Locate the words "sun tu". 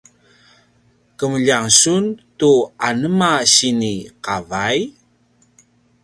1.79-2.51